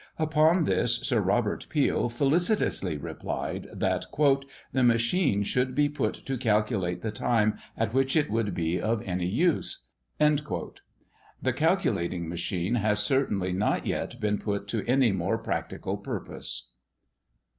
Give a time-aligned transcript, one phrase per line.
[0.17, 4.07] Upon this, Sir Robert Peel felicitously replied, that
[4.71, 9.03] "the machine should be put to calculate the time at which it would be of
[9.03, 15.97] any use." The calculating machine has certainly not yet been put to any more practical
[15.97, 16.69] purpose.